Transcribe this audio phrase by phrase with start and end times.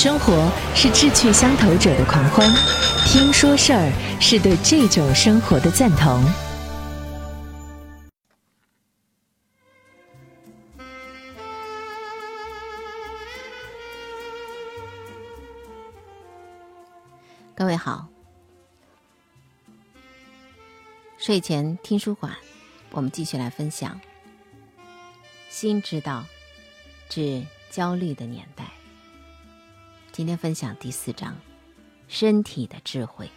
[0.00, 2.48] 生活是志趣相投者的狂欢，
[3.04, 6.22] 听说事儿是对这种生活的赞同。
[17.56, 18.06] 各位好，
[21.18, 22.32] 睡前听书馆，
[22.92, 24.00] 我们继续来分享
[25.50, 26.24] 《心知道》
[27.12, 28.77] 治焦虑的年代。
[30.18, 31.38] 今天分享第四章：
[32.08, 33.30] 身体的智慧。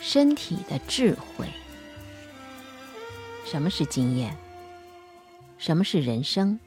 [0.00, 1.46] 身体的智慧，
[3.44, 4.34] 什么是经验？
[5.58, 6.58] 什么是人生？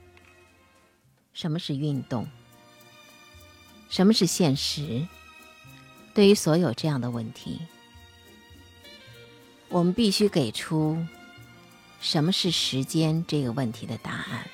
[1.33, 2.27] 什么是运动？
[3.89, 5.07] 什么是现实？
[6.13, 7.59] 对于所有这样的问题，
[9.69, 11.03] 我们必须给出
[12.01, 14.45] 什么是时间这个问题的答案。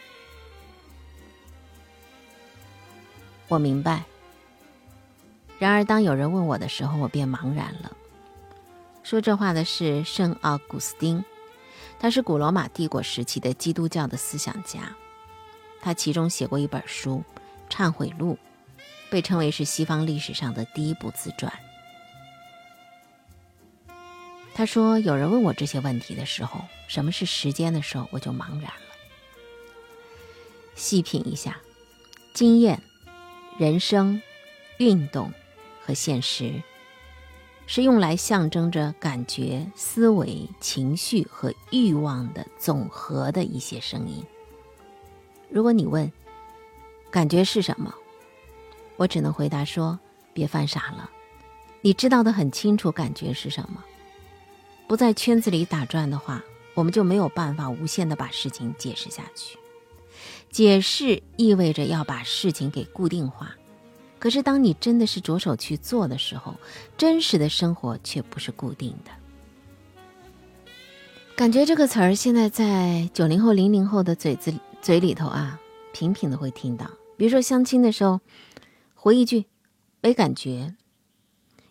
[3.47, 4.03] 我明白。
[5.57, 7.95] 然而，当有人问我的时候，我便茫然了。
[9.01, 11.23] 说这话的是圣奥古斯丁，
[11.97, 14.93] 他是古罗马帝国时期的基督教的思想家。
[15.81, 17.23] 他其中写过一本书
[17.73, 18.37] 《忏悔录》，
[19.09, 21.51] 被称为是西方历史上的第一部自传。
[24.57, 28.95] 他说：“有人问我这些问题的时候，什么是时间的时候，我就茫然了。
[30.73, 31.61] 细品一下，
[32.33, 32.81] 经验、
[33.59, 34.19] 人生、
[34.79, 35.31] 运动
[35.85, 36.63] 和现实，
[37.67, 44.25] 是用来象征着感觉、思维、情绪和欲望的总和的一些声音。”
[45.51, 46.11] 如果你问
[47.11, 47.93] 感觉是什么，
[48.95, 49.99] 我只能回答说：
[50.33, 51.11] 别犯傻了，
[51.81, 53.85] 你知道的很清楚，感觉是什么。
[54.87, 56.43] 不在圈子里打转的话，
[56.73, 59.57] 我们就没有办法无限的把事情解释下去。
[60.49, 63.55] 解释意味着要把事情给固定化，
[64.17, 66.55] 可是当你真的是着手去做的时候，
[66.97, 69.11] 真实的生活却不是固定的。
[71.35, 74.53] 感觉这个词儿现在在九零后、零零后的嘴子。
[74.79, 75.59] 嘴里头啊，
[75.91, 78.21] 频频的会听到，比如说相亲的时候，
[78.93, 79.47] 回一句
[80.01, 80.75] “没感觉”，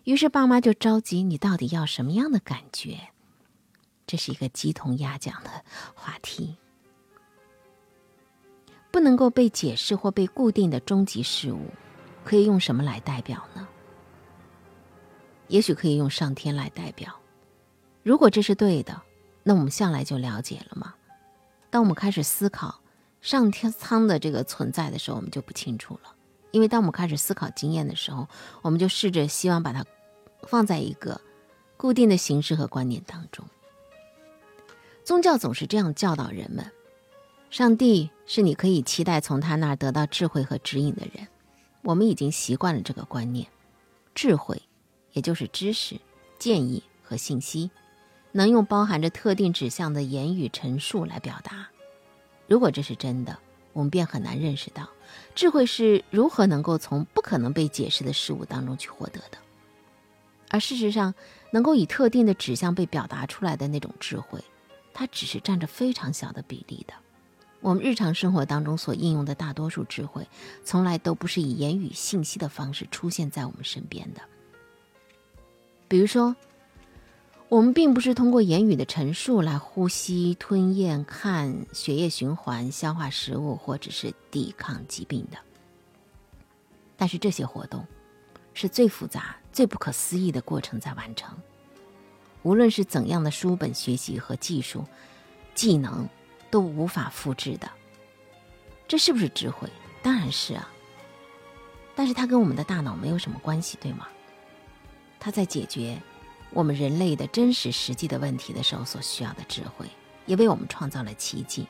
[0.03, 3.09] 于是爸妈就着急，你到底要什么样的感觉？
[4.07, 5.51] 这是一个鸡同鸭讲的
[5.93, 6.55] 话题，
[8.89, 11.67] 不能够被解释或被固定的终极事物，
[12.25, 13.67] 可以用什么来代表呢？
[15.49, 17.13] 也许可以用上天来代表。
[18.01, 18.99] 如果这是对的，
[19.43, 20.95] 那我们向来就了解了吗？
[21.69, 22.81] 当我们开始思考。
[23.19, 26.15] 上天仓的这个存在的时候，我们就不清楚了。
[26.51, 28.27] 因为当我们开始思考经验的时候，
[28.61, 29.83] 我们就试着希望把它
[30.43, 31.19] 放在一个
[31.75, 33.43] 固定的形式和观念当中。
[35.07, 36.69] 宗教总是这样教导人们：
[37.49, 41.25] 上帝是你可以期待从他那儿得到智慧和指引的人。
[41.81, 43.47] 我们已经习惯了这个观念，
[44.13, 44.61] 智慧
[45.13, 45.97] 也就是知识、
[46.37, 47.71] 建议和信息，
[48.33, 51.69] 能用包含着特定指向的言语陈述来表达。
[52.45, 53.39] 如果这是真的，
[53.71, 54.89] 我们便很难认识到
[55.33, 59.37] 智慧是如何能够从不可能被解释的事物当中去获得的。
[60.49, 61.15] 而事实上，
[61.51, 64.43] 能够以特定的指向被表达出来的那种智慧，
[64.97, 66.95] 它只是占着非常小的比例的。
[67.61, 70.27] 我们日常生活当中所应用的大多数智慧，
[70.63, 74.21] 从来都不是以言语信息的方式出现在我们身边的。
[75.87, 76.35] 比如说。
[77.49, 85.37] 我们并不是通过言语的陈述来呼吸、吞咽、看血液循环、消化食物，或者是抵抗疾病的。
[86.97, 87.87] 但是这些活动
[88.53, 91.37] 是最复杂、最不可思议的过程在完成。
[92.43, 94.85] 无论是怎样的书本学习和技术、
[95.53, 96.07] 技能，
[96.49, 97.69] 都无法复制的。
[98.87, 99.69] 这是不是智慧？
[100.01, 100.69] 当然是啊。
[101.95, 104.07] 但是它跟我们的大脑没有什么关系，对吗？
[105.19, 106.01] 它在解决。
[106.51, 109.85] 我们人类的真实实际的问题的时候所需要的智慧，
[110.25, 111.67] 也为我们创造了奇迹。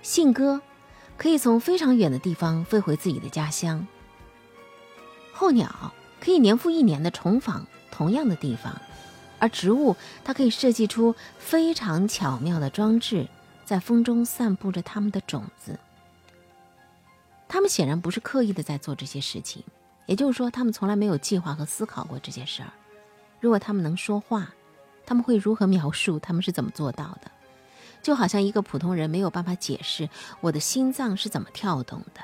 [0.00, 0.62] 信鸽
[1.16, 3.84] 可以从非常远的地方飞回自己的家乡。
[5.32, 8.80] 候鸟可以年复一年的重访同样的地方，
[9.42, 13.26] 而植物它可以设计出非常巧妙的装置，
[13.64, 15.76] 在风中散布着它们的种子。
[17.48, 19.64] 它们显然不是刻意的在做这些事情，
[20.06, 22.72] 也就是说，它们从来没有计划和思考过这些事儿。
[23.40, 24.54] 如果他们能说话，
[25.04, 27.28] 他们会如何描述他们是怎么做到的？
[28.00, 30.08] 就好像一个普通人没有办法解释
[30.40, 32.20] 我的心脏是怎么跳动的。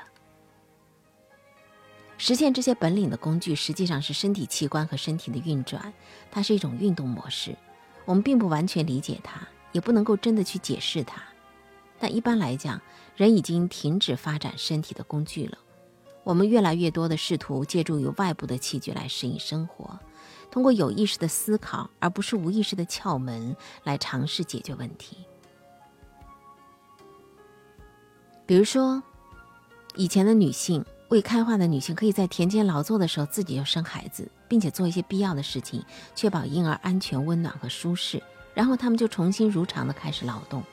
[2.19, 5.93] 实现这些本领的工具实际上是身体器官和身体的运转，
[6.29, 7.55] 它是一种运动模式。
[8.03, 11.23] 我们并不完全理解它，也不能够真的去解释它。
[11.97, 12.81] 但一般来讲，
[13.15, 15.57] 人已经停止发展身体的工具了。
[16.25, 19.97] 我们越来越多的试图借助于外部的器具来适应生活，
[20.51, 23.55] 通过有意识的思考，而不是无意识的窍门
[23.85, 25.17] 来尝试解决问题。
[28.45, 29.01] 比如说，
[29.95, 35.83] 以前的女性，未开化的女性可以在田间劳作的时候自己就生孩子，并且做一些必要的事情，
[36.15, 38.21] 确保婴儿安全、温暖和舒适，
[38.53, 40.63] 然后她们就重新如常的开始劳动。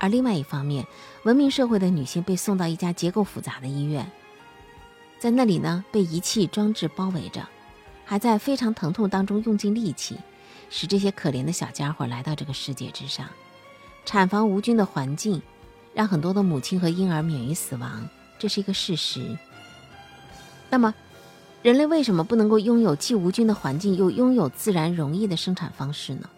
[0.00, 0.84] 而另外一方面，
[1.22, 4.10] 文明社会的女性被送到一家结构复杂的医院，
[5.20, 7.46] 在那里呢，被仪器装置包围着，
[8.04, 10.18] 还在非常疼痛当中用尽力气，
[10.68, 13.28] 使这些可怜的小家伙来到这个世界之上。
[14.04, 15.40] 产房无菌的环境，
[15.94, 18.06] 让很多的母亲和婴儿免于死亡，
[18.38, 19.36] 这是一个事实。
[20.70, 20.94] 那么，
[21.62, 26.28] 人类为什么不能够拥有既无菌的环境，又拥有自然容易的生产方式呢？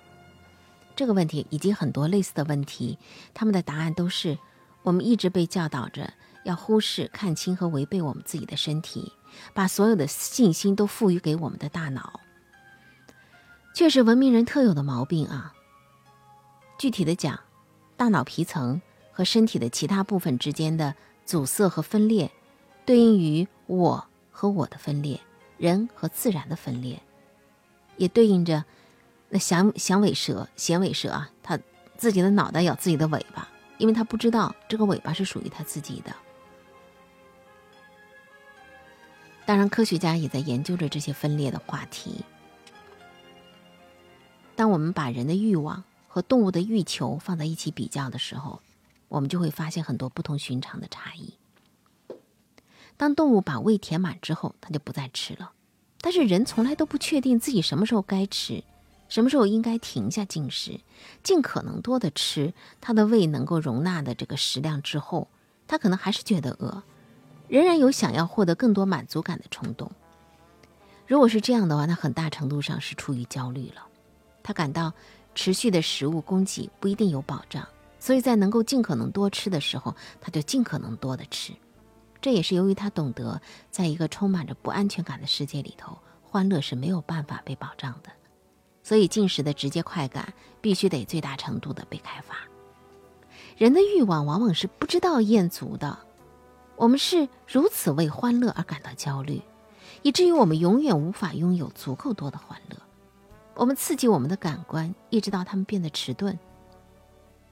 [0.94, 2.98] 这个问题以及很多类似的问题，
[3.34, 4.38] 他们的答案都是：
[4.82, 6.12] 我们一直被教导着
[6.44, 9.12] 要忽视、看清和违背我们自己的身体，
[9.52, 12.20] 把所有的信心都赋予给我们的大脑。
[13.74, 15.52] 确实文明人特有的毛病啊！
[16.78, 17.40] 具体的讲，
[17.96, 18.80] 大脑皮层
[19.12, 20.94] 和身体的其他部分之间的
[21.26, 22.30] 阻塞和分裂，
[22.86, 25.20] 对应于我和我的分裂，
[25.58, 27.02] 人和自然的分裂，
[27.96, 28.64] 也对应着。
[29.28, 31.58] 那响响尾蛇、衔尾蛇啊，它
[31.98, 36.14] 自己的脑袋咬自己的尾巴，因为它不知道这个尾巴是属于它自己的。
[39.44, 42.24] 当然，科学家也在研究着这些分裂的话题。
[44.54, 48.62] 当我们把人的欲望和动物的欲求放在一起比较的时候，
[49.08, 51.34] 我们就会发现很多不同寻常的差异。
[52.96, 55.52] 当动物把胃填满之后，它就不再吃了，
[56.00, 58.64] 但是人从来都不确定自己什么时候该吃。
[59.08, 60.80] 什么时候应该停下进食，
[61.22, 65.28] 尽可能多的吃他的胃能够容纳的这个食量之后，
[65.68, 66.82] 他可能还是觉得饿，
[67.46, 69.92] 仍然有想要获得更多满足感的冲动。
[71.06, 73.86] 如果是这样的话，那很大程度上是出于焦虑了。
[74.42, 74.92] 他感到
[75.36, 77.64] 持续的食物供给不一定有保障，
[78.06, 81.52] 所以在能够尽可能多吃的时候，他就尽可能多的吃。
[82.20, 88.10] 这也是由于他懂得，在一个充满着不安全感的世界里头，欢乐是没有办法被保障的。
[88.84, 92.36] 所以进食的直接快感必须得最大程度的被开发。
[93.56, 95.98] 人的欲望往往是不知道厌足的，
[96.76, 99.42] 我们是如此为欢乐而感到焦虑，
[100.02, 102.76] 以至于我们永远无法拥有足够多的欢乐。
[103.56, 106.38] 我们刺激我们的感官，一直到它们变得迟钝。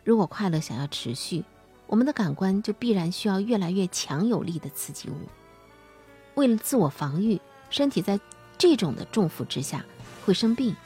[0.04, 1.42] 如果快乐想要持续，
[1.86, 5.16] 我们的感官就必然需要越来越强有力的刺激物。
[6.34, 7.40] 为了自我防御，
[7.70, 8.20] 身体在
[8.58, 9.84] 这种的重负之下
[10.24, 10.76] 会生病。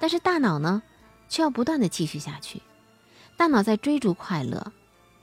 [0.00, 0.82] 但是大脑呢，
[1.28, 2.62] 却要不断的继续下去。
[3.36, 4.72] 大脑在追逐快乐，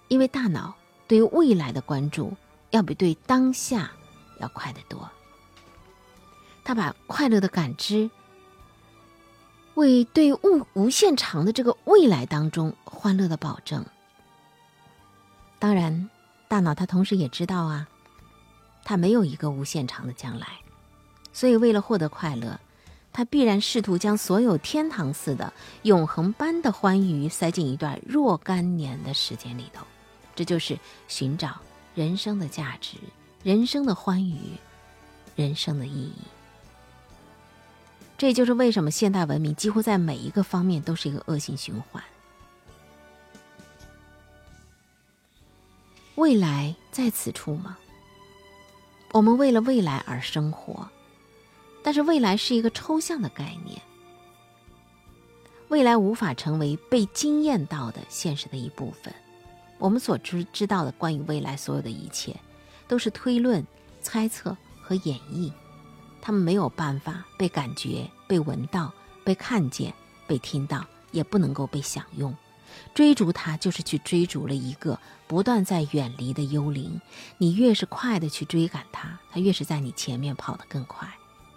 [0.08, 0.74] 因为大脑
[1.08, 2.34] 对于未来的关注
[2.72, 3.92] 要比对当下
[4.40, 5.10] 要快得多。
[6.64, 8.10] 他把快乐的感知
[9.76, 13.86] 为对无无限长的这个未来当中欢乐的保证。
[15.60, 16.10] 当然，
[16.48, 17.88] 大脑它同时也知道啊，
[18.84, 20.48] 它没有一个无限长的将来，
[21.32, 22.60] 所以为了获得快乐。
[23.12, 29.86] 它必然试图将所有天堂似的、永恒般的欢愉塞进一段若干年的时间里头，
[30.36, 31.62] 这就是寻找
[31.94, 32.98] 人生的价值、
[33.42, 34.38] 人生的欢愉、
[35.38, 36.14] 人生的意义。
[38.18, 42.04] 这就是为什么现代文明几乎在每一个方面都是一个恶性循环。
[46.16, 47.78] 未来在此处吗？
[49.12, 50.90] 我们为了未来而生活。
[51.84, 53.80] 但是未来是一个抽象的概念，
[55.68, 59.14] 未来无法成为被经验到的现实的一部分。
[59.78, 62.36] 我们所知知道的关于未来所有的一切，
[62.88, 63.64] 都是推论、
[64.02, 65.52] 猜测和演绎，
[66.26, 68.92] 他们没有办法被感觉、被闻到、
[69.24, 69.94] 被看见、
[70.26, 72.36] 被听到，也不能够被享用。
[72.96, 77.00] 追逐它，就是去追逐了一个不断在远离的幽灵。
[77.38, 81.08] 你越是快的去追赶它，它越是在你前面跑得更快。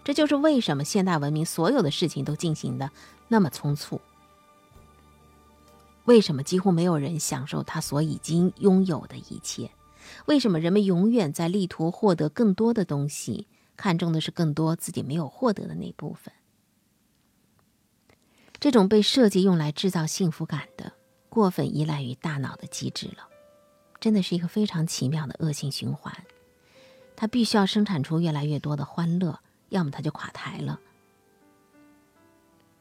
[0.05, 2.91] 这就是为什么现代文明所有的事情都进行的
[3.27, 3.99] 那么匆促。
[6.05, 9.71] 为什么几乎没有人享受他所已经拥有的一切？
[10.27, 13.47] 为什么人们永远在力图获得更多的东西，
[13.79, 16.35] 看重的是更多自己没有获得的那部分？
[18.61, 20.93] 这种被设计用来制造幸福感的、
[21.31, 23.29] 过分依赖于大脑的机制了，
[23.99, 26.13] 真的是一个非常奇妙的恶性循环。
[27.17, 29.41] 它必须要生产出越来越多的欢乐。
[29.71, 30.81] 要么它就垮台了。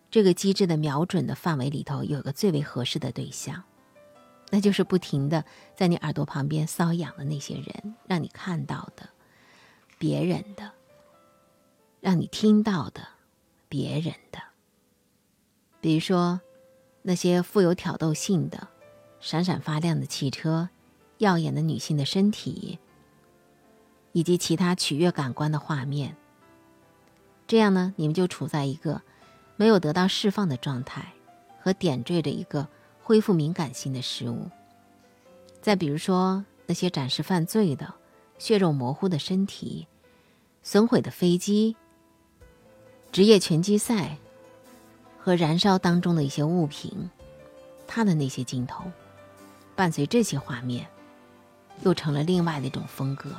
[0.10, 3.62] 这个机制的瞄准的范围里头有一个最为合适的对象，
[4.50, 5.44] 那就是不停的
[5.76, 9.10] 在你耳朵旁边搔痒的那些人，让你看到的
[9.98, 10.72] 别人的，
[12.00, 13.08] 让你听到的
[13.68, 14.40] 别人的。
[15.82, 16.42] 比如说，
[17.02, 18.68] 那些富有挑逗性的、
[19.20, 20.70] 闪闪发亮的汽车、
[21.18, 22.80] 耀眼的女性的身体，
[24.12, 26.16] 以及其他取悦感官的画面。
[27.48, 29.02] 这样呢，你们就处在一个
[29.56, 31.14] 没有得到释放的状态，
[31.62, 32.68] 和点缀着一个。
[33.08, 34.52] 恢复敏感性的事物。
[35.62, 37.94] 再比如说那些展示犯罪的、
[38.38, 39.88] 血肉模糊的身体、
[40.62, 41.78] 损毁的飞机、
[43.12, 44.18] 职业拳击赛
[45.18, 47.10] 和燃烧当中的一些物品，
[47.88, 48.84] 它的那些镜头，
[49.76, 50.88] 伴随这些画面，
[51.82, 53.32] 又成了另外的一种风格，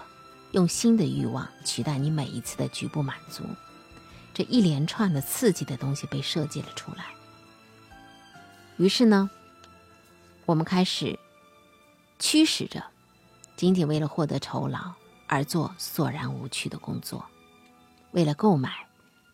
[0.52, 3.44] 用新的欲望取代你每一次的局部满足。
[4.34, 7.06] 这一连串的刺激的东西被设计了出来。
[8.76, 9.30] 于是呢？
[10.46, 11.18] 我们开始
[12.18, 12.82] 驱使着，
[13.54, 14.92] 仅仅为了获得酬劳
[15.26, 17.24] 而做索然无趣的工作，
[18.12, 18.70] 为了购买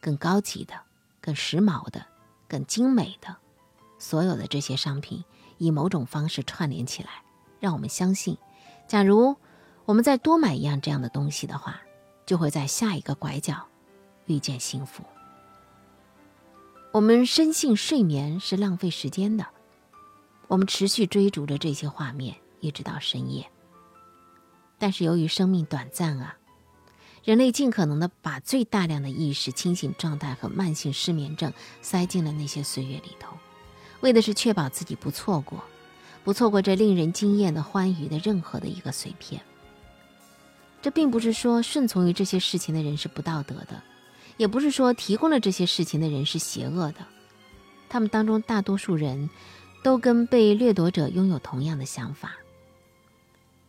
[0.04, 0.74] 更高级的、
[1.22, 2.04] 更时髦的、
[2.46, 3.34] 更精美的，
[3.98, 5.24] 所有的这些商品
[5.56, 7.22] 以某种方式串联起来，
[7.58, 8.36] 让我们相信，
[8.86, 9.34] 假如
[9.86, 11.80] 我们再多买一样这样的东西的话，
[12.26, 13.66] 就会在下一个拐角
[14.26, 15.02] 遇见幸福。
[16.92, 19.46] 我们深信睡眠是浪费时间的。
[20.48, 23.50] 我们持续追逐着这些画面，一直到深夜。
[24.76, 26.36] 但是由于生命短暂啊，
[27.24, 33.36] 人类尽可能的把最大量的意识、清醒状态和慢性失眠症塞进了那些岁月里头，
[34.00, 35.64] 为的是确保自己不错过，
[36.22, 39.40] 不错过这令人惊艳的欢愉的任何的一个碎片。
[40.82, 43.82] 这并不是说顺从于这些事情的人是不道德的，
[44.36, 47.06] 也不是说提供了这些事情的人是邪恶的，
[47.88, 49.28] 他们当中大多数人。
[49.82, 52.36] 都跟被掠夺者拥有同样的想法。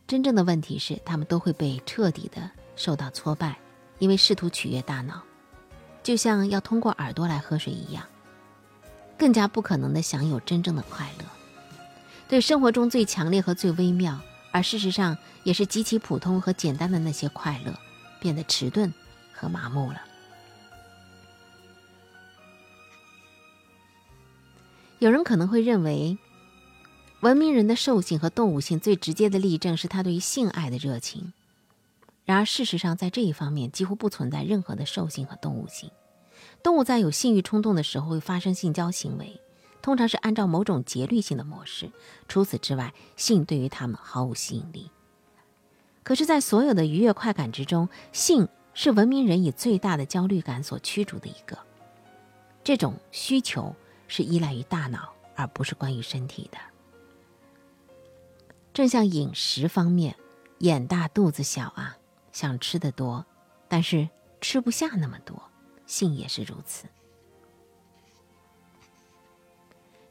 [0.07, 3.57] 真正的问题是，他们都会被彻底的受到挫败，
[3.99, 5.21] 因为试图取悦大脑，
[6.03, 8.03] 就像要通过耳朵来喝水一样，
[9.17, 11.25] 更加不可能的享有真正的快乐。
[12.27, 14.19] 对生活中最强烈和最微妙，
[14.51, 17.73] 而事实上也是极其普通和简单的那些快乐，
[18.19, 18.93] 变得迟钝
[19.31, 20.01] 和麻木了。
[24.99, 26.17] 有人可能会认为，
[27.19, 31.33] 文明人的兽性和动物性最直接的例证是他对于性爱的热情。
[32.25, 35.89] 然而，事实上，在这一方面几乎不存在任何的兽性和动物性。
[36.61, 39.39] 动物在有性欲冲动的时候会发生性交行为，
[39.81, 41.91] 通常是按照某种节律性的模式。
[42.27, 44.91] 除此之外，性对于他们毫无吸引力。
[46.03, 51.57] 可是，在所有的愉悦快感之中，性是文明人以最大的焦虑感所驱逐的一个。
[52.63, 53.75] 这种需求。
[54.07, 56.59] 是依赖于大脑，而不是关于身体的。
[58.71, 60.15] 正像饮食方面，
[60.59, 61.97] 眼大肚子小啊，
[62.35, 63.25] 想吃的多，
[63.69, 64.09] 但是
[64.41, 65.41] 吃不下那么多，
[65.87, 66.85] 性也是如此。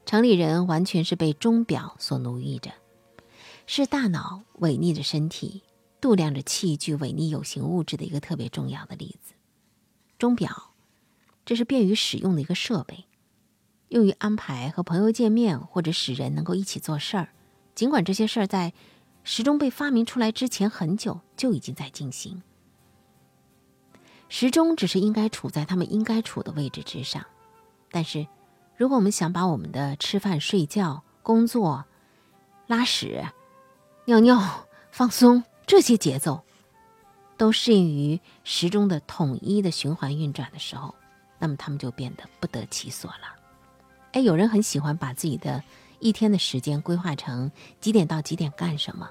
[0.07, 2.73] 城里人完全是被钟表所奴役着，
[3.67, 5.65] 是大脑违逆着身体，
[6.01, 9.35] 度量着器具，违逆有形物质的一个特别重要的例子。
[10.17, 10.73] 钟表，
[11.45, 13.05] 这是便于使用的一个设备。
[13.89, 17.35] 用于安排和朋友见面，或者使人能够一起做事儿。
[17.75, 18.73] 尽管这些事儿在
[19.25, 22.43] 时钟被发明出来之前很久就已经在进行，
[24.29, 27.25] 时钟只是应该处在他们应该处的位置之上。
[27.91, 28.27] 但是，
[28.77, 31.87] 如果我们想把我们的吃饭、睡觉、工作、
[32.67, 33.25] 拉屎、
[34.05, 36.45] 尿尿、放松这些节奏
[37.39, 40.95] 都适应于时钟的统一的循环运转的时候，
[41.39, 43.35] 那么他们就变得不得其所了。
[44.13, 45.63] 哎，有人很喜欢把自己的
[46.05, 49.09] 一天的时间规划成几点到几点干什么，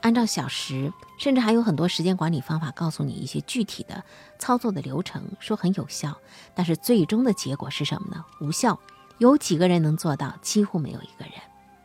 [0.00, 4.02] 按照小时，甚至还有很多时间管理方法告诉你一些具体的
[4.38, 6.16] 操作的流程，说很有效。
[6.54, 8.24] 但是最终的结果是什么呢？
[8.40, 8.80] 无效。
[9.18, 10.34] 有几个人能做到？
[10.40, 11.34] 几乎没有一个人。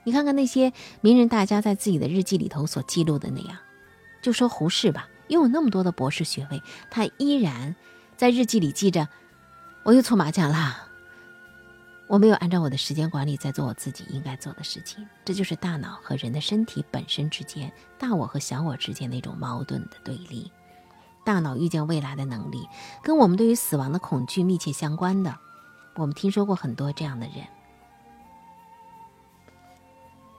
[0.06, 0.72] 你看看那些
[1.02, 3.58] 名人大家在自己的日记里头所记录的那样，
[4.22, 7.76] 就说胡适吧，拥有那么多的博士学位，他依然
[8.16, 9.10] 在日记里记着
[9.84, 10.88] ：“我又搓麻将啦。”
[12.08, 20.52] 我没有按照我的时间管理在做我自己应该做的事情，这就是大脑和人的身体本身之间，大我和小我之间那种矛盾的对立。
[21.24, 22.70] 大脑预见未来的能力，
[23.02, 25.36] 跟我们对于死亡的恐惧密切相关的。
[25.96, 27.38] 我们听说过很多这样的人，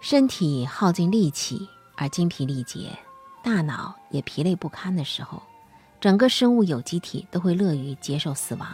[0.01, 2.97] 身体耗尽力气而精疲力竭，
[3.43, 5.43] 大脑也疲累不堪的时候，
[6.01, 8.69] 整个生物有机体都会乐于接受死亡。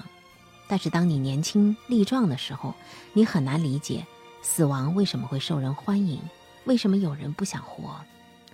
[0.72, 2.72] 但是当你年轻力壮的时候，
[3.12, 4.06] 你很难理解
[4.40, 6.18] 死亡为什么会受人欢迎，
[6.64, 7.94] 为什么有人不想活？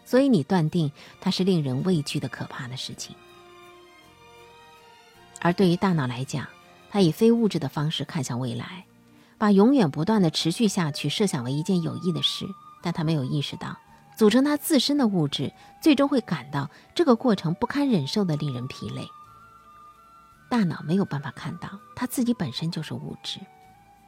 [0.05, 3.15] 所以你断定它是令人畏惧的可怕的事情。
[5.41, 6.45] 而对于大脑来讲，
[6.91, 8.85] 它以非物质的方式看向未来，
[9.39, 12.45] 把永远不断的持续下去设想为一件有益的事，
[12.83, 13.77] 但它没有意识到，
[14.17, 19.07] 组成它自身的物质最终会感到这个过程不堪忍受的令人疲累。
[20.49, 23.39] 大脑没有办法看到，它自己本身就是物质，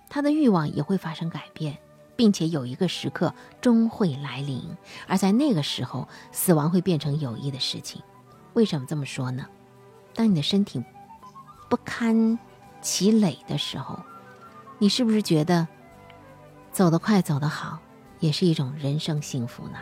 [0.09, 1.77] 它的欲望也会发生改变，
[2.17, 8.03] 并且有一个时刻终会来临，而在那个时候，死亡会变成有益的事情。
[8.55, 9.47] 为什么这么说呢？
[10.15, 10.83] 当你的身体
[11.69, 12.39] 不堪
[12.81, 14.01] 其累的时候，
[14.79, 15.69] 你是不是觉得
[16.73, 17.79] 走得快、走得好，
[18.19, 19.79] 也是一种人生幸福呢？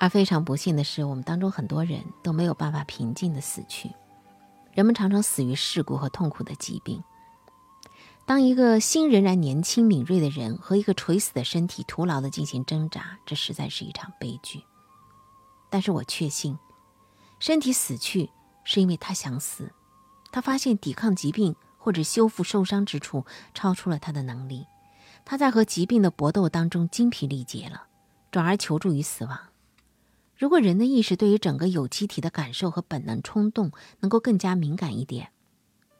[0.00, 3.92] 而非常不幸的是，我们当中很多人都没有办法平静的死去。
[4.72, 7.04] 人们常常死于事故和痛苦的疾病。
[8.24, 14.62] 当一个心仍然年轻敏锐的人和一个垂死的身体徒劳的进行挣扎，这实在是一场悲剧。
[15.68, 16.56] 但是我确信，
[17.38, 18.30] 身体死去
[18.64, 19.70] 是因为他想死，
[20.32, 24.64] 他发现抵抗疾病或者修复受伤之处超出了他的能力，
[25.26, 27.82] 他在和疾病的搏斗当中精疲力竭了，
[28.30, 29.38] 转而求助于死亡。
[30.40, 35.30] 如果人的意识对于整个有机体的感受和本能冲动能够更加敏感一点，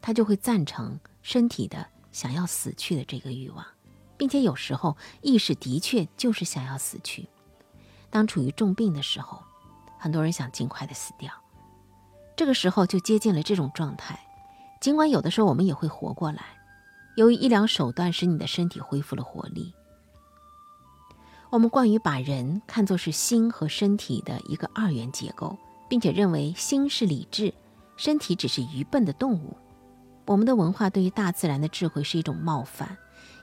[0.00, 3.62] 他就会赞成身体的想要死去的这个欲望，
[4.16, 7.28] 并且有时候意识的确就是想要死去。
[8.09, 9.42] 当处于重病的时候，
[9.99, 11.30] 很多人想尽快的死掉，
[12.35, 14.18] 这个时候就接近了这种状态。
[14.80, 16.42] 尽管有的时候我们也会活过来，
[17.14, 19.75] 由于医疗手段使你的身体恢复了活力。
[21.50, 27.52] 我们惯于把人看作是心和身体的一个二元结构，并且认为心是理智，
[27.97, 29.57] 身体只是愚笨的动物。
[30.26, 32.97] 我们的文化对于大自然的智慧是一种冒犯，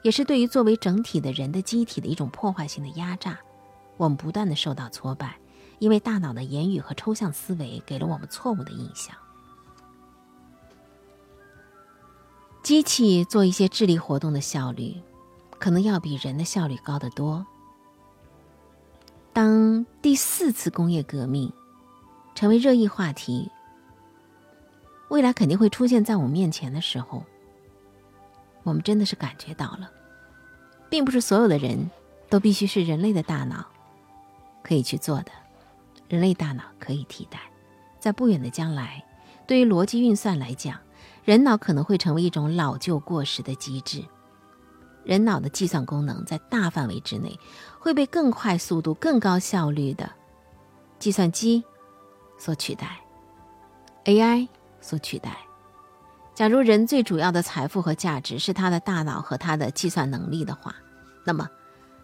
[0.04, 3.38] 也是对于作为整体的人的机体的一种破坏性的压榨。
[3.98, 5.38] 我们不断的受到挫败，
[5.80, 9.14] 因为大脑的言语和抽象思维给了我们错误的印象。
[12.64, 14.96] 机器做一些智力活动的效率，
[15.60, 17.46] 可能要比人的效率高得多。
[19.38, 21.54] 当第四次工业革命
[22.34, 23.52] 成为热议话题，
[25.10, 27.24] 未来肯定会出现在我们面前的时候，
[28.64, 29.92] 我们真的是感觉到了，
[30.90, 31.92] 并不是所有的人
[32.30, 33.64] 都必须是人类的大脑
[34.64, 35.32] 可以去做的，
[36.10, 37.40] 人类大脑可以替代。
[38.00, 39.06] 在不远的将来，
[39.46, 40.80] 对于逻辑运算来讲，
[41.24, 44.04] 人脑可能会成为一种老旧过时的机制。
[45.08, 47.40] 人脑的计算功能在大范围之内
[47.80, 50.12] 会被更快速度、更高效率的
[51.00, 51.64] 计算机
[52.38, 53.00] 所取代
[54.04, 54.46] ，AI
[54.82, 55.38] 所取代。
[56.36, 60.76] 假如人最主要的财富和价值是他的大脑和他的计算能力的话，
[61.24, 61.48] 那么，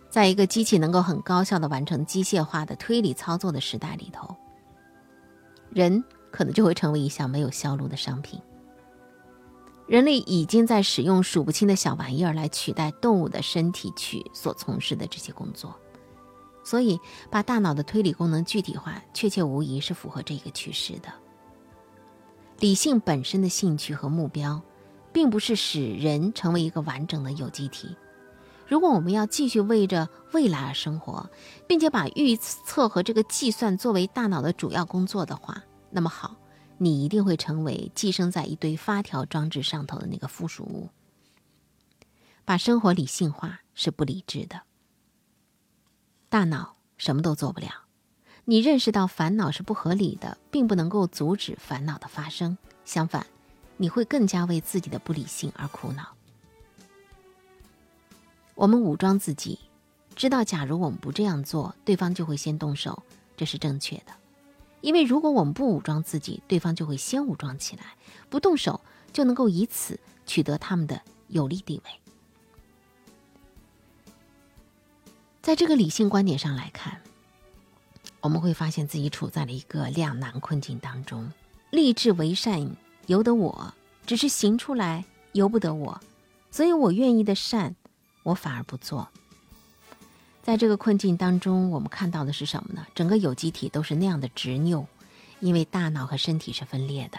[0.10, 4.34] 在一个机器能够很高效的完成机械化的推理操作的时代里头，
[5.72, 8.40] 人可能就会成为一项没有销路的商品。
[9.86, 15.76] 人类已经在使用数不清的小玩意儿来取代动物的身体去所从事的这些工作，
[16.64, 21.10] 所以把大脑的推理功能具体化，确切无疑是符合这个趋势的。
[22.60, 24.62] 理性本身的兴趣和目标，
[25.12, 27.96] 并不是使人成为一个完整的有机体。
[28.66, 31.30] 如果我们要继续为着未来而生活，
[31.68, 36.36] 并且把预测和这个计算作为大脑的主要工作的话，那么好。
[36.84, 40.90] 你一定会成为寄生在一堆发条装置上头的那个附属物。
[42.44, 44.64] 把生活理性化是不理智的。
[46.28, 47.86] 大脑什么都做不了。
[48.44, 52.58] 你认识到烦恼是不合理的，并不能够阻止烦恼的发生。
[52.84, 53.26] 相反，
[53.78, 56.14] 你会更加为自己的不理性而苦恼。
[58.56, 59.58] 我们武装自己，
[60.18, 63.02] 知道假如我们不这样做，对方就会先动手，
[63.38, 64.14] 这是正确的。
[64.84, 67.96] 因为如果我们不武装自己，对方就会先武装起来，
[68.30, 68.82] 不动手
[69.14, 71.92] 就能够以此取得他们的有利地位。
[75.42, 77.02] 在这个理性观点上来看，
[78.20, 81.32] 我们会发现自己处在了一个两难困境当中：
[81.72, 82.76] 立志为善
[83.08, 83.74] 由得我，
[84.06, 86.02] 只是行出来由不得我，
[86.52, 87.74] 所以我愿意的善，
[88.24, 89.08] 我反而不做。
[90.44, 92.86] 在这个困境当中，我们看到的是什么呢？
[92.94, 94.86] 整个有机体都是那样的执拗，
[95.40, 97.18] 因为大脑和身体是分裂的，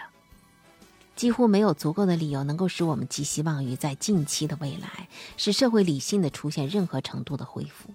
[1.15, 7.89] 几乎没有足够的理由能够使我们寄希望于在近期的未来使社会理性的出现任何程度的恢复。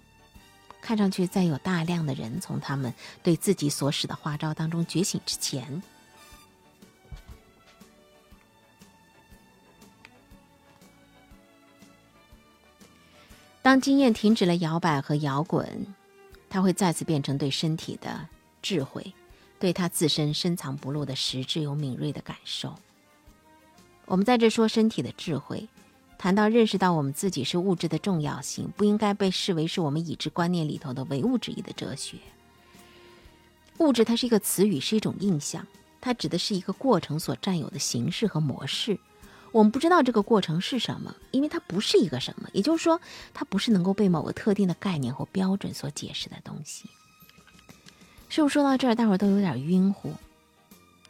[0.81, 5.81] 看上去在有大量的人从他们对自己所使的花招当中觉醒之前。
[13.61, 15.85] 当经验停止了摇摆和摇滚，
[16.49, 18.27] 它会再次变成对身体的
[18.61, 19.13] 智慧，
[19.59, 22.75] 对他自身深藏不露的实质有敏锐的感受。
[24.05, 25.69] 我们在这说身体的智慧，
[26.17, 32.17] 谈到认识到我们自己是物质的重要性，不应该被视为是我们已知观念里头的唯物主义的哲学。
[33.77, 35.65] 物质它是一个词语，是一种印象，
[36.01, 38.99] 它指的是一个过程所占有的形式和模式。
[39.51, 43.01] 我们不知道这个过程是什么，因为它不是一个什么，也就是说，
[43.33, 46.89] 它不是能够被某个特定的概念或标准所解释的东西。
[48.29, 50.13] 是不是说到这儿，大伙儿都有点晕乎？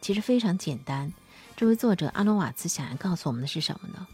[0.00, 1.12] 其实非常简单。
[1.54, 4.08] 这位作者阿罗瓦茨想要告诉我们的是什么呢？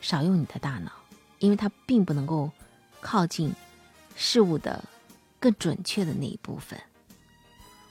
[0.00, 0.92] 少用你的大脑，
[1.40, 2.52] 因为它并不能够
[3.00, 3.52] 靠近
[4.14, 4.84] 事物的
[5.40, 6.80] 更准确的那一部分。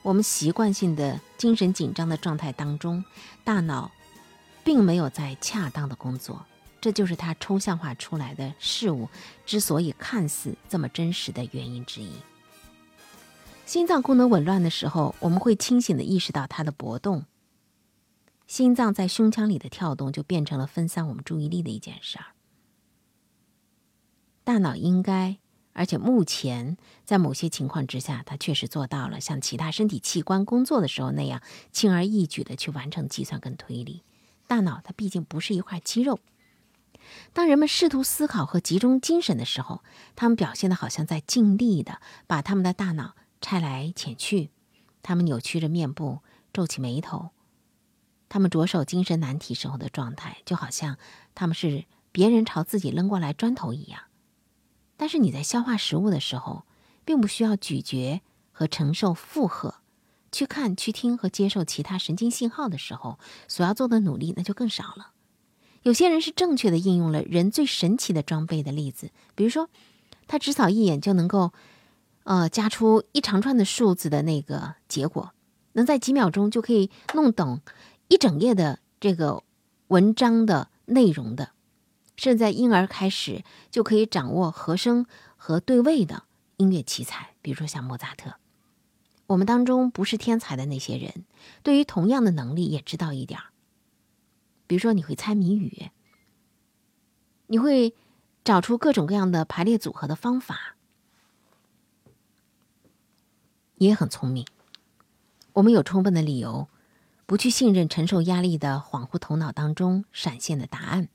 [0.01, 3.03] 我们习惯性的精神紧张的状态当中，
[3.43, 3.91] 大脑。
[4.63, 6.45] 并没有在恰当的工作，
[6.79, 9.09] 这就是它抽象化出来的事物
[9.45, 12.11] 之所以看似这么真实的原因之一。
[13.65, 17.25] 心脏功能紊乱的时候，我们会清醒的意识到它的搏动。
[18.45, 22.25] 心脏在胸腔里的跳动就变成了分散我们注意力的一件事儿。
[24.43, 25.37] 大脑应该，
[25.71, 34.03] 而且目前在某些情况之下，它确实做到了像其他身体器官工作的时候那样轻而易举的去完成计算跟推理。
[34.47, 36.19] 大脑它毕竟不是一块肌肉。
[37.33, 39.83] 当人们试图思考和集中精神的时候，
[40.15, 44.51] 他们表现的好像在尽力的把他们的大脑拆来遣去。
[45.01, 46.19] 他们扭曲着面部，
[46.53, 47.31] 皱起眉头。
[48.29, 50.97] 他们着手精神难题时候的状态，就好像
[51.35, 54.03] 他们是别人朝自己扔过来砖头一样。
[54.95, 56.65] 但是你在消化食物的时候，
[57.03, 59.82] 并不需要咀嚼和承受负荷。
[60.33, 63.17] 去看、去听和接受其他神经信号的时候，
[63.47, 65.11] 所要做的努力那就更少了。
[65.83, 69.69] 有些人是正确的应用了人最神奇的装备的例子，比如说，
[70.27, 71.51] 他只扫一眼就能够，
[72.23, 75.33] 呃，加出一长串的数字的那个结果，
[75.73, 77.61] 能在几秒钟就可以弄懂
[78.07, 79.43] 一整页的这个
[79.89, 81.51] 文章的内容的，
[82.15, 86.23] 甚至在婴儿开始就可以掌握和声和对位的
[86.57, 88.35] 音乐奇才，比如说像莫扎特。
[89.33, 91.25] 我们当中不是天才的那些人，
[91.63, 93.47] 对于同样的能力也知道一点儿。
[94.67, 95.89] 比如说，你会猜谜语，
[97.47, 97.95] 你会
[98.43, 100.75] 找出各种各样的排列组合的方法，
[103.75, 104.45] 你也很聪明。
[105.53, 106.67] 我们有充分的理由
[107.25, 111.09] 不去信任承受压力的恍惚头脑当中闪现的答案。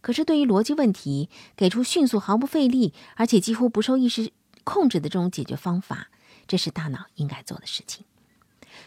[0.00, 4.32] 可是，对于逻辑问题，给出迅速、毫不费力，而且几乎不受意识
[4.64, 6.08] 控制的这种解决方法。
[6.46, 8.04] 这是大脑应该做的事情。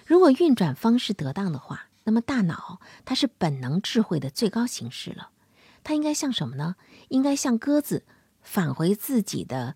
[0.05, 5.29] 如果运转方式得当的话，那么大脑它是本能智慧的最高形式了。
[5.83, 6.75] 它应该像什么呢？
[7.09, 8.05] 应该像鸽子
[8.41, 9.75] 返回自己的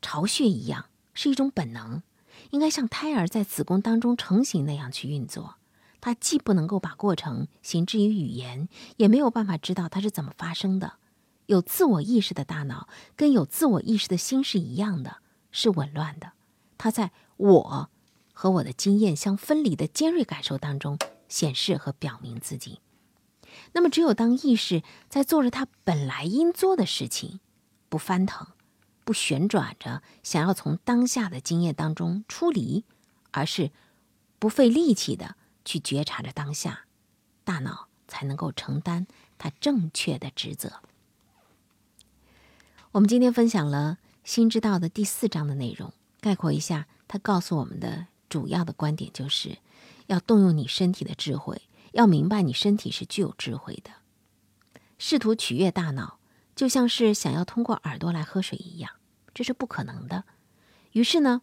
[0.00, 2.02] 巢穴一样，是一种本能。
[2.50, 5.56] 应该像胎儿在子宫当中成型那样去运作。
[6.00, 10.94] 它既不能够把过程形之于语言，也没有办法知道它是怎么发生的。
[11.46, 15.18] 有自我意识的大脑跟有自我意识的心是一样的，
[15.52, 16.32] 是紊乱的。
[16.82, 17.90] 它在我
[18.32, 22.80] 和我的经验相分离的尖锐感受当中显示和表明自己。
[23.70, 27.38] 那么，只有当意识在做着它本来应做的事情，
[27.88, 28.48] 不翻腾，
[29.04, 32.84] 不旋转着，想要从当下的经验当中出离，
[33.30, 33.70] 而是
[34.40, 36.86] 不费力气的去觉察着当下，
[37.44, 39.06] 大脑才能够承担
[39.38, 40.82] 它正确的职责。
[42.90, 45.92] 我们今天分享了《心之道》的第四章的内容。
[46.22, 49.58] 概括一下，他告诉我们的主要的观点就是，
[50.06, 53.90] 要动用你身体的智慧，要明白你身体是具有智慧的。
[54.98, 56.20] 试图取悦大脑，
[56.54, 58.92] 就像是想要通过耳朵来喝水一样，
[59.34, 60.22] 这是不可能的。
[60.92, 61.42] 于是呢，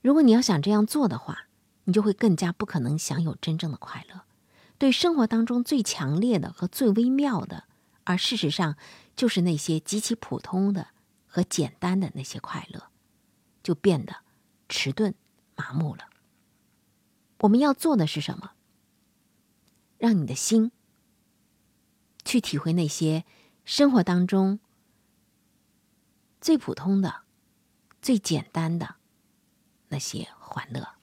[0.00, 1.48] 如果你要想这样做的话，
[1.84, 4.22] 你就会更加不可能享有真正的快乐。
[4.78, 7.64] 对生活当中最强烈的和最微妙的，
[8.04, 8.76] 而事实上
[9.14, 10.88] 就是那些极其普通的
[11.26, 12.88] 和简单的那些快乐。
[13.64, 14.18] 就变得
[14.68, 15.14] 迟钝、
[15.56, 16.08] 麻木了。
[17.38, 18.52] 我们要做的是什么？
[19.98, 20.70] 让你的心
[22.24, 23.24] 去体会那些
[23.64, 24.60] 生活当中
[26.40, 27.22] 最普通的、
[28.00, 28.96] 最简单的
[29.88, 30.94] 那些欢乐。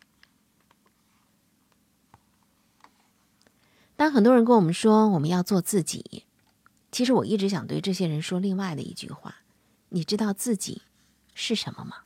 [3.95, 6.25] 当很多人跟我们说我们要做自己，
[6.91, 9.37] 其实我一直想对这些人说另外的一句话：
[9.89, 10.83] 你知道自己。
[11.33, 12.03] 是什么吗？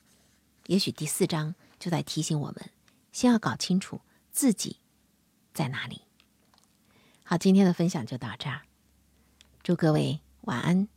[0.68, 2.72] 也许第四章就在提醒我们，
[3.12, 4.02] 先要搞清楚
[4.32, 4.80] 自己
[5.54, 6.02] 在哪里。
[7.24, 8.62] 好，今天的分享就到这儿，
[9.62, 10.88] 祝各位晚安，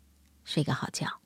[0.44, 1.20] 睡个好觉。